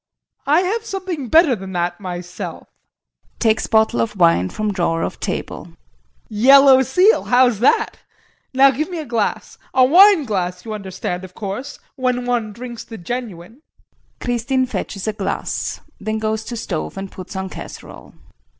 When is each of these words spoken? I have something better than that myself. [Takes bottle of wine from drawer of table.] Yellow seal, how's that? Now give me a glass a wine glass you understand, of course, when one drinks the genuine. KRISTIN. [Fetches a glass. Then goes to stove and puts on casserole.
I 0.47 0.61
have 0.61 0.83
something 0.83 1.27
better 1.27 1.55
than 1.55 1.73
that 1.73 1.99
myself. 1.99 2.67
[Takes 3.37 3.67
bottle 3.67 4.01
of 4.01 4.19
wine 4.19 4.49
from 4.49 4.73
drawer 4.73 5.03
of 5.03 5.19
table.] 5.19 5.73
Yellow 6.27 6.81
seal, 6.81 7.25
how's 7.25 7.59
that? 7.59 7.99
Now 8.51 8.71
give 8.71 8.89
me 8.89 8.97
a 8.97 9.05
glass 9.05 9.59
a 9.75 9.85
wine 9.85 10.25
glass 10.25 10.65
you 10.65 10.73
understand, 10.73 11.23
of 11.23 11.35
course, 11.35 11.77
when 11.97 12.25
one 12.25 12.51
drinks 12.51 12.83
the 12.83 12.97
genuine. 12.97 13.61
KRISTIN. 14.19 14.65
[Fetches 14.65 15.07
a 15.07 15.13
glass. 15.13 15.81
Then 15.99 16.17
goes 16.17 16.43
to 16.45 16.57
stove 16.57 16.97
and 16.97 17.11
puts 17.11 17.35
on 17.35 17.47
casserole. 17.49 18.15